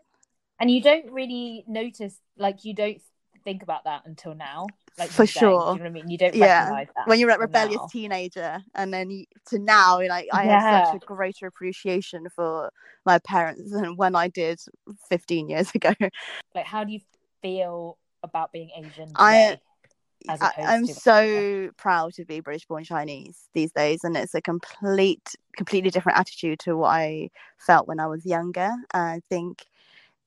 [0.59, 3.01] and you don't really notice like you don't
[3.47, 5.49] think about that until now like For sure.
[5.49, 6.63] you know what i mean you don't Yeah.
[6.63, 7.87] recognize that when you're a rebellious now.
[7.89, 12.69] teenager and then you, to now like i have such a greater appreciation for
[13.05, 14.59] my parents than when i did
[15.07, 15.93] 15 years ago
[16.53, 16.99] like how do you
[17.41, 19.59] feel about being asian I-
[20.27, 24.35] today, I I, am so proud to be british born chinese these days and it's
[24.35, 27.29] a complete completely different attitude to what i
[27.59, 29.63] felt when i was younger i think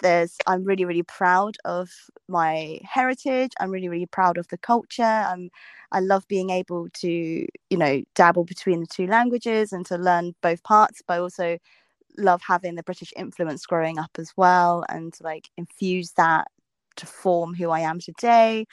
[0.01, 1.91] there's i'm really really proud of
[2.29, 3.53] my heritage.
[3.61, 5.03] I'm really really proud of the culture.
[5.03, 5.51] I'm
[5.93, 7.09] i love being able to
[7.71, 11.59] you know dabble between the two languages and to learn both parts but I also
[12.19, 16.49] love having the british influence growing up as well and to like infuse that
[16.97, 18.67] to form who i am today.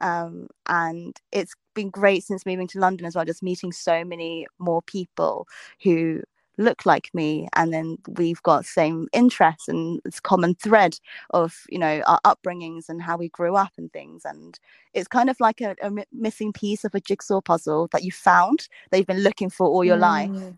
[0.00, 4.46] Um, and it's been great since moving to london as well just meeting so many
[4.58, 5.46] more people
[5.82, 6.22] who
[6.56, 10.98] look like me and then we've got same interests and this common thread
[11.30, 14.58] of you know our upbringings and how we grew up and things and
[14.92, 18.68] it's kind of like a, a missing piece of a jigsaw puzzle that you found
[18.90, 20.56] that you've been looking for all your life Mm.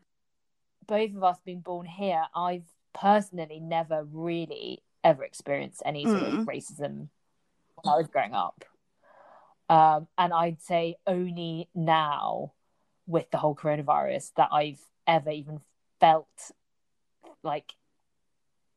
[0.87, 6.41] both of us being born here i've personally never really ever experienced any sort Mm.
[6.41, 7.09] of racism
[7.83, 8.65] when i was growing up
[9.69, 12.53] um, and i'd say only now
[13.07, 15.61] with the whole coronavirus that i've ever even
[16.01, 16.51] felt
[17.43, 17.73] like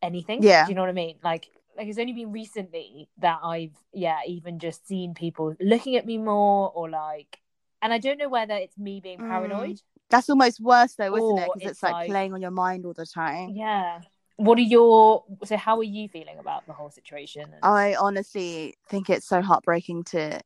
[0.01, 0.65] anything Yeah.
[0.65, 4.19] do you know what i mean like like it's only been recently that i've yeah
[4.27, 7.39] even just seen people looking at me more or like
[7.81, 9.27] and i don't know whether it's me being Mm.
[9.29, 12.51] paranoid that's almost worse though isn't it because it's, it's like, like- playing on your
[12.51, 13.99] mind all the time yeah
[14.37, 17.41] what are your so how are you feeling about the whole situation?
[17.41, 20.39] And- I honestly think it's so heartbreaking to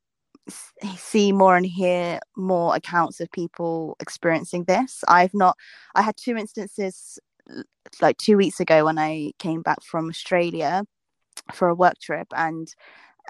[0.97, 5.03] see more and hear more accounts of people experiencing this.
[5.08, 5.58] I've not,
[5.95, 7.19] I had two instances
[8.01, 10.84] like two weeks ago when I came back from Australia
[11.53, 12.67] for a work trip, and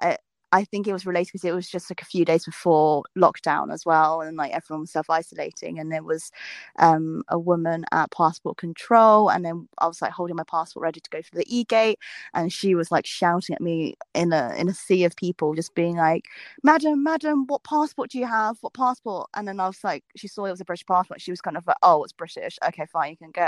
[0.02, 0.18] uh,
[0.54, 3.74] I think it was related because it was just like a few days before lockdown
[3.74, 6.32] as well, and like everyone was self isolating, and there was
[6.80, 11.00] um, a woman at passport control, and then I was like holding my passport ready
[11.00, 12.00] to go through the e gate,
[12.34, 15.76] and she was like shouting at me in a in a sea of people, just
[15.76, 16.26] being like,
[16.64, 18.58] "Madam, madam, what passport do you have?
[18.62, 21.22] What passport?" And then I was like, she saw it was a British passport.
[21.22, 22.58] She was kind of like, "Oh, it's British.
[22.68, 23.48] Okay, fine, you can go."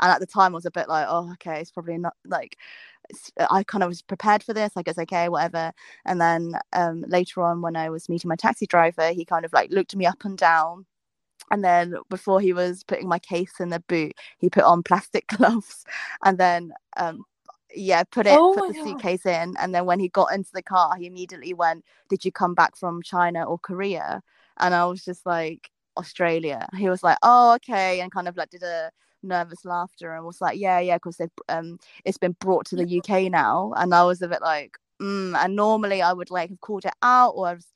[0.00, 2.56] And at the time, I was a bit like, "Oh, okay, it's probably not like."
[3.10, 5.72] It's- I kind of was prepared for this, like it's okay, whatever.
[6.06, 9.52] And then um, later on, when I was meeting my taxi driver, he kind of
[9.54, 10.86] like looked me up and down.
[11.52, 15.28] And then before he was putting my case in the boot, he put on plastic
[15.38, 15.86] gloves
[16.24, 17.24] and then um
[17.74, 18.74] yeah, put it Oh put the God.
[18.74, 19.54] suitcase in.
[19.60, 22.76] And then when he got into the car, he immediately went, Did you come back
[22.76, 24.22] from China or Korea?
[24.60, 26.68] And I was just like, Australia.
[26.78, 28.90] He was like, Oh, okay, and kind of like did a
[29.24, 32.98] nervous laughter and was like, Yeah, yeah, because they've um it's been brought to the
[32.98, 33.72] UK now.
[33.76, 35.34] And I was a bit like, mm.
[35.36, 37.66] and normally I would like have called it out or I was,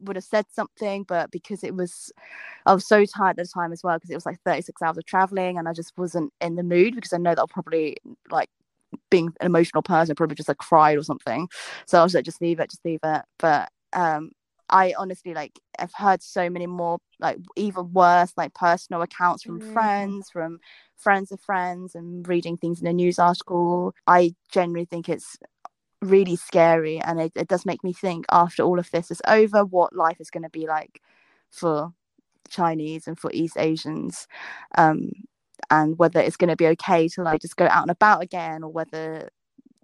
[0.00, 2.12] would have said something, but because it was
[2.66, 4.98] I was so tired at the time as well because it was like 36 hours
[4.98, 7.96] of traveling and I just wasn't in the mood because I know that I'll probably
[8.30, 8.48] like
[9.10, 11.48] being an emotional person probably just like cried or something.
[11.86, 13.22] So I was like, just leave it, just leave it.
[13.38, 14.32] But um
[14.70, 19.60] I honestly like I've heard so many more like even worse like personal accounts from
[19.60, 19.72] Mm.
[19.72, 20.60] friends, from
[20.96, 23.94] friends of friends and reading things in a news article.
[24.06, 25.36] I generally think it's
[26.02, 29.64] really scary and it, it does make me think after all of this is over
[29.64, 31.02] what life is going to be like
[31.50, 31.92] for
[32.50, 34.26] Chinese and for East Asians
[34.78, 35.10] um
[35.70, 38.62] and whether it's going to be okay to like just go out and about again
[38.64, 39.28] or whether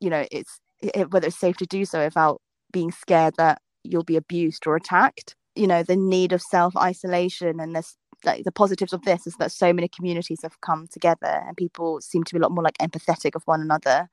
[0.00, 2.40] you know it's it, whether it's safe to do so without
[2.72, 5.36] being scared that you'll be abused or attacked.
[5.54, 9.34] You know the need of self isolation and this like the positives of this is
[9.38, 12.64] that so many communities have come together and people seem to be a lot more
[12.64, 14.08] like empathetic of one another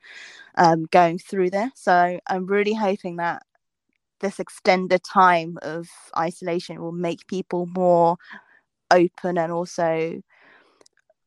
[0.55, 1.71] um, going through this.
[1.75, 3.43] So i'm really hoping that
[4.19, 8.17] this extended time of isolation will make people more
[8.91, 10.21] open and also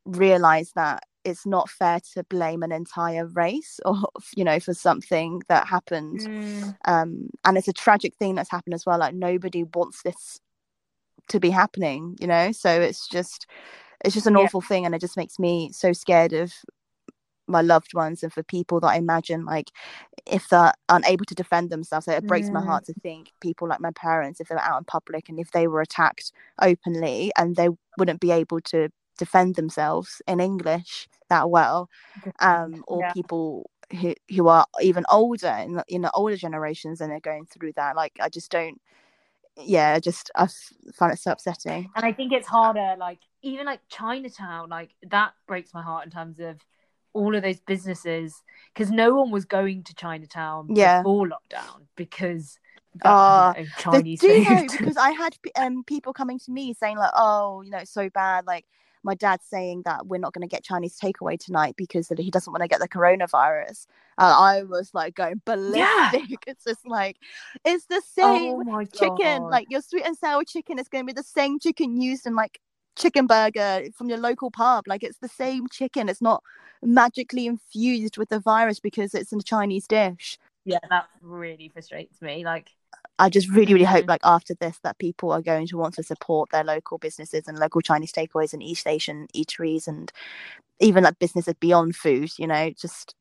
[0.05, 3.97] realize that it's not fair to blame an entire race or
[4.35, 6.75] you know for something that happened Mm.
[6.85, 10.39] um and it's a tragic thing that's happened as well like nobody wants this
[11.27, 13.47] to be happening you know so it's just
[14.05, 14.43] it's just an Yeah.
[14.43, 16.53] awful thing and it just makes me so scared of
[17.47, 19.71] my loved ones and for people that I imagine like
[20.25, 22.65] if they're unable to defend themselves it breaks my Mm.
[22.65, 25.51] heart to think people like my parents if they were out in public and if
[25.51, 31.49] they were attacked openly and they wouldn't be able to defend themselves in English that
[31.49, 31.89] well
[32.39, 33.13] um or Yeah.
[33.13, 33.69] people
[34.01, 37.71] who who are even older in the, in the older generations and they're going through
[37.73, 38.81] that like I just don't
[39.57, 40.47] yeah I just I
[40.93, 45.33] find it so upsetting and I think it's harder, like even like Chinatown, like that
[45.47, 46.57] breaks my heart in terms of
[47.13, 50.99] all of those businesses because no one was going to Chinatown Yeah.
[50.99, 52.59] before lockdown because
[53.03, 54.47] you know, Chinese do food.
[54.49, 57.91] know because I had um people coming to me saying like, oh, you know, it's
[57.91, 58.45] so bad.
[58.45, 58.65] Like
[59.05, 62.51] my dad's saying that we're not going to get Chinese takeaway tonight because he doesn't
[62.51, 63.85] want to get the coronavirus.
[64.17, 66.23] And I was like going ballistic.
[66.47, 67.17] It's just like
[67.63, 69.43] it's the same oh chicken.
[69.43, 72.35] Like your sweet and sour chicken is going to be the same chicken used in
[72.35, 72.59] like
[72.97, 74.87] chicken burger from your local pub.
[74.87, 76.09] Like it's the same chicken.
[76.09, 76.41] It's not
[76.81, 80.39] magically infused with the virus because it's a Chinese dish.
[80.65, 82.43] yeah, that really frustrates me.
[82.43, 82.71] Like
[83.19, 84.09] I just really, really hope Mhm.
[84.09, 87.57] like after this that people are going to want to support their local businesses and
[87.57, 90.11] local Chinese takeaways and East Asian eateries and
[90.79, 93.15] even like businesses beyond food, you know, just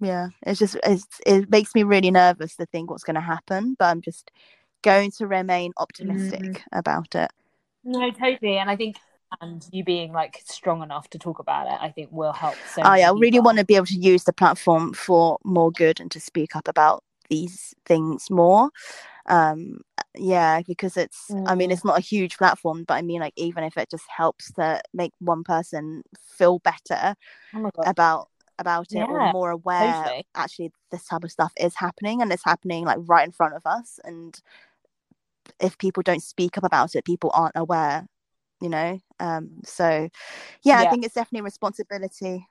[0.00, 3.76] yeah, it's just it's, it makes me really nervous to think what's going to happen,
[3.78, 4.30] but I'm just
[4.82, 7.30] going to remain optimistic about it.
[7.84, 8.96] no, totally, and I think
[9.40, 12.66] and you being like strong enough to talk about it, I think will help.
[12.66, 15.70] So I, many I really want to be able to use the platform for more
[15.72, 18.70] good and to speak up about these things more.
[19.26, 19.80] Um,
[20.16, 21.72] yeah, because it's, I mean, Mm.
[21.72, 24.80] it's not a huge platform, but I mean, like, even if it just helps to
[24.94, 26.02] make one person
[26.38, 27.14] feel better
[27.54, 30.26] Oh about about it or more aware totally.
[30.34, 33.62] actually this type of stuff is happening and it's happening like right in front of
[33.66, 34.40] us and
[35.60, 38.06] if people don't speak up about it people aren't aware
[38.60, 40.08] you know um so
[40.64, 42.46] yeah, i think it's definitely a responsibility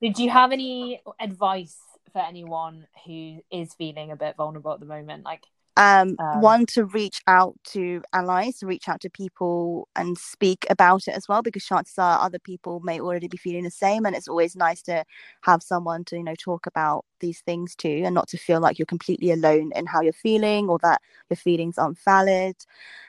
[0.00, 1.78] Did you have any advice
[2.16, 5.22] for anyone who is feeling a bit vulnerable at the moment?
[5.22, 5.42] Like,
[5.76, 10.64] um, Um, one to reach out to allies to reach out to people and speak
[10.70, 14.06] about it as well because chances are other people may already be feeling the same
[14.06, 15.04] and it's always nice to
[15.42, 18.78] have someone to you know talk about these things too and not to feel like
[18.78, 22.56] you're completely alone in how you're feeling or that your feelings aren't valid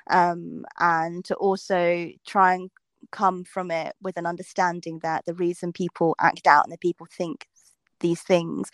[0.10, 2.70] um, and to also try and
[3.14, 7.08] come from it with an understanding that the reason people act out and the people
[7.10, 7.48] think
[8.00, 8.70] these things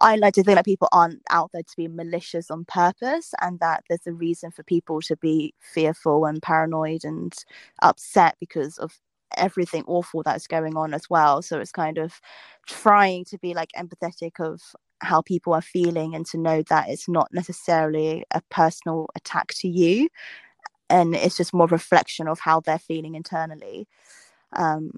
[0.00, 3.60] I like to think that people aren't out there to be malicious on purpose and
[3.60, 7.34] that there's a reason for people to be fearful and paranoid and
[7.82, 8.98] upset because of
[9.36, 11.42] everything awful that's going on as well.
[11.42, 12.18] So it's kind of
[12.66, 14.60] trying to be like empathetic of
[15.02, 19.68] how people are feeling and to know that it's not necessarily a personal attack to
[19.68, 20.08] you
[20.90, 23.86] and it's just more reflection of how they're feeling internally
[24.56, 24.90] um,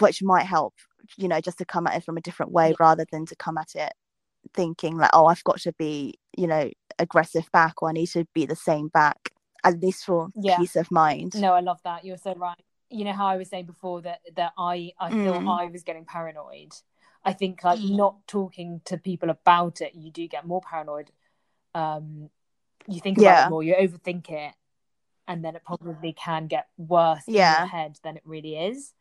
[0.00, 0.74] which might help
[1.16, 3.58] you know just to come at it from a different way rather than to come
[3.58, 3.92] at it
[4.54, 8.24] thinking like oh i've got to be you know aggressive back or i need to
[8.34, 9.30] be the same back
[9.64, 10.56] at least for Yeah.
[10.58, 12.04] peace of mind No, I love that.
[12.04, 12.58] You're so right.
[12.90, 15.58] You know how I was saying before that that I I feel Mm.
[15.60, 16.72] I was getting paranoid.
[17.24, 21.10] I think like not talking to people about it, you do get more paranoid.
[21.74, 22.30] Um,
[22.86, 23.46] you think about Yeah.
[23.46, 24.54] it more, you overthink it,
[25.26, 27.58] and then it probably can get worse in Yeah.
[27.58, 28.94] your head than it really is.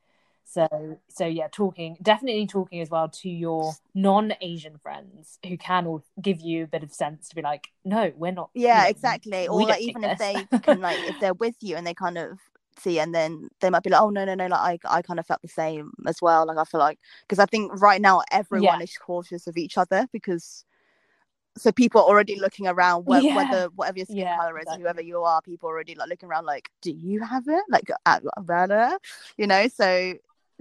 [0.50, 6.04] So so yeah, talking definitely talking as well to your non-Asian friends who can all
[6.22, 8.50] give you a bit of sense to be like, no, we're not.
[8.54, 11.56] yeah know, exactly we or like even if this." they can like if they're with
[11.62, 12.40] you and they kind of
[12.80, 15.20] see and then they might be like oh no no no like i, I kind
[15.20, 18.22] of felt the same as well like i feel like because i think right now
[18.32, 18.84] everyone Yeah.
[18.84, 20.64] is cautious of each other because
[21.58, 23.36] so people are already looking around wh- Yeah.
[23.36, 24.84] whether whatever your skin Yeah, color is exactly.
[24.84, 27.90] whoever you are people are already like looking around like do you have it like
[28.06, 28.20] uh,
[29.38, 30.14] you know so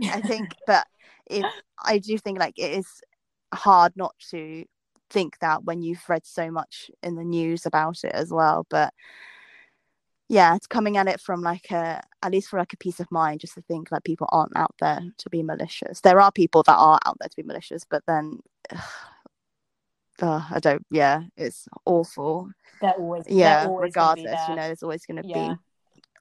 [0.03, 0.87] I think, but
[1.27, 1.47] if
[1.83, 2.87] I do think like it is
[3.55, 4.65] hard not to
[5.11, 8.67] think that when you've read so much in the news about it as well.
[8.69, 8.93] But
[10.29, 13.11] yeah, it's coming at it from like a at least for like a peace of
[13.11, 16.01] mind, just to think like people aren't out there to be malicious.
[16.01, 18.41] There are people that are out there to be malicious, but then
[20.21, 20.85] uh, I don't.
[20.91, 22.51] Yeah, it's awful.
[22.81, 25.55] They're always they're Yeah, always gonna be regardless, you know, there's always going to Yeah.
[25.55, 25.57] be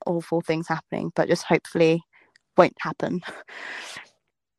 [0.05, 2.01] awful things happening, but just hopefully
[2.57, 3.21] won't happen.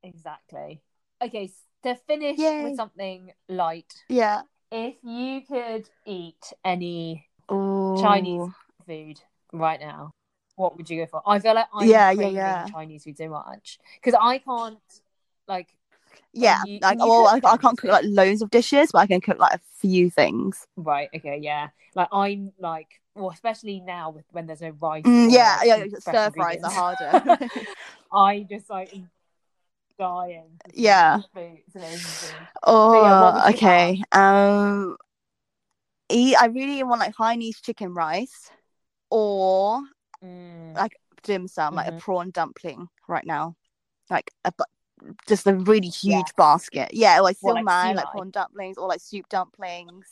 [0.02, 0.82] Exactly.
[1.22, 1.50] Okay,
[1.82, 2.62] to finish Yay.
[2.64, 4.42] with something light, yeah.
[4.70, 7.96] if you could eat any Ooh.
[8.02, 8.48] Chinese
[8.86, 9.20] food
[9.52, 10.12] right now,
[10.56, 11.22] what would you go for?
[11.26, 12.66] I feel like I'm Yeah, yeah, craving yeah.
[12.66, 14.78] Chinese food so much because I can't
[15.48, 15.68] like
[16.32, 19.20] Yeah, you- like well, I, I can't cook like loads of dishes, but I can
[19.20, 20.66] cook like a few things.
[20.76, 21.08] right.
[21.14, 21.68] Okay, yeah.
[21.94, 25.04] Like I'm like well, especially now with when there's no rice.
[25.04, 27.22] Mm, yeah, yeah, stir fries are harder.
[28.12, 28.92] I just like
[29.98, 30.60] dying.
[30.74, 31.20] Yeah.
[31.34, 32.30] food, some Asian food.
[32.62, 34.02] oh, yeah, what would you okay.
[34.12, 34.96] Um,
[36.10, 36.36] eat.
[36.36, 38.50] I really want like Chinese chicken rice
[39.10, 39.80] or
[40.24, 40.74] Mm.
[40.74, 41.98] like dim sum, like a Mhm.
[41.98, 43.56] prawn dumpling right now,
[44.10, 44.52] like a
[45.26, 46.32] just a really huge Yes.
[46.36, 46.92] basket.
[46.92, 50.06] Yeah, like still like man, like prawn dumplings or like soup dumplings.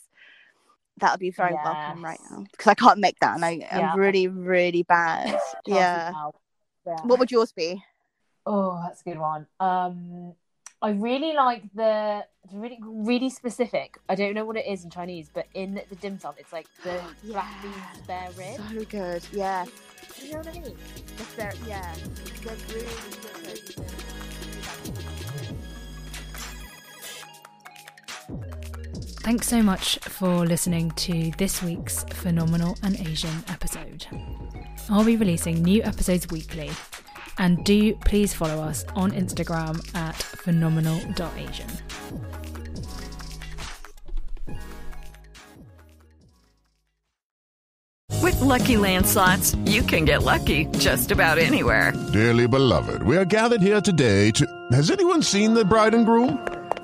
[0.99, 3.91] That would be very welcome right now because I can't make that, and I Yeah.
[3.93, 5.39] am really, really bad.
[5.65, 6.13] Yeah.
[6.85, 7.01] Yeah.
[7.03, 7.83] What would yours be?
[8.45, 9.47] Oh, that's a good one.
[9.59, 10.35] Um,
[10.81, 13.97] I really like the it's really really specific.
[14.07, 16.67] I don't know what it is in Chinese, but in the dim sum, it's like
[16.83, 17.61] the black Yeah.
[17.63, 18.57] beans spare rib.
[18.57, 19.25] So good.
[19.33, 19.65] Yeah.
[20.21, 20.77] You know what I mean?
[21.17, 21.95] Yes, they're, yeah.
[22.43, 22.85] They're really
[23.73, 25.04] good.
[29.25, 34.05] Thanks so much for listening to this week's Phenomenal and Asian episode.
[34.87, 36.69] I'll be releasing new episodes weekly,
[37.39, 41.67] and do please follow us on Instagram at phenomenal.asian.
[48.21, 51.93] With LuckyLand Slots, you can get lucky just about anywhere.
[52.13, 54.45] Dearly beloved, we are gathered here today to.
[54.71, 56.47] Has anyone seen the bride and groom?